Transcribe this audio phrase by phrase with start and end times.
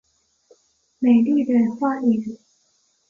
[0.97, 2.23] 美丽的花莲